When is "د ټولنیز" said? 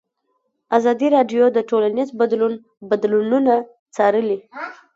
1.51-2.09